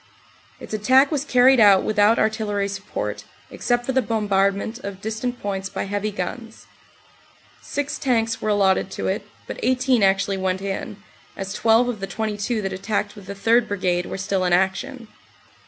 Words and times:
Its 0.59 0.73
attack 0.73 1.11
was 1.11 1.23
carried 1.23 1.59
out 1.59 1.83
without 1.83 2.17
artillery 2.17 2.67
support, 2.67 3.23
except 3.51 3.85
for 3.85 3.91
the 3.91 4.01
bombardment 4.01 4.79
of 4.79 4.99
distant 4.99 5.39
points 5.39 5.69
by 5.69 5.83
heavy 5.83 6.09
guns. 6.09 6.65
Six 7.61 7.99
tanks 7.99 8.41
were 8.41 8.49
allotted 8.49 8.89
to 8.93 9.05
it, 9.07 9.27
but 9.45 9.59
18 9.61 10.01
actually 10.01 10.37
went 10.37 10.59
in, 10.59 10.97
as 11.37 11.53
12 11.53 11.87
of 11.87 11.99
the 11.99 12.07
22 12.07 12.63
that 12.63 12.73
attacked 12.73 13.15
with 13.15 13.27
the 13.27 13.35
3rd 13.35 13.67
Brigade 13.67 14.07
were 14.07 14.17
still 14.17 14.43
in 14.43 14.53
action. 14.53 15.07